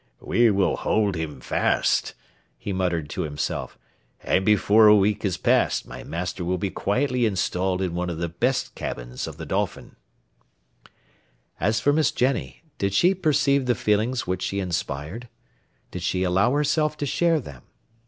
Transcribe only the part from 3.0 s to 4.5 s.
to himself, "and